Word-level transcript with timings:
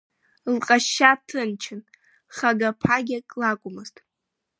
Лҟазшьа 0.53 1.11
ҭынчын, 1.27 1.81
хага-ԥагьак 2.35 3.29
лакәмызт. 3.39 3.95